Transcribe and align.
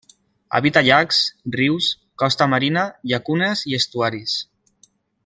Habita 0.59 0.81
llacs, 0.87 1.19
rius, 1.57 1.91
costa 2.25 2.49
marina, 2.57 2.87
llacunes 3.13 3.65
i 3.73 3.81
estuaris. 3.83 4.39